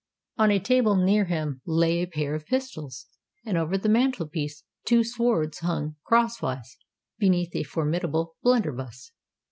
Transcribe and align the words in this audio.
On 0.39 0.49
the 0.49 0.59
table 0.59 0.95
near 0.95 1.25
him 1.25 1.61
lay 1.63 2.01
a 2.01 2.07
pair 2.07 2.33
of 2.33 2.47
pistols; 2.47 3.05
and 3.45 3.55
over 3.55 3.77
the 3.77 3.87
mantelpiece 3.87 4.63
two 4.83 5.03
swords 5.03 5.59
hung 5.59 5.95
cross 6.07 6.41
wise, 6.41 6.77
beneath 7.19 7.55
a 7.55 7.61
formidable 7.61 8.35
blunderbuss. 8.41 9.11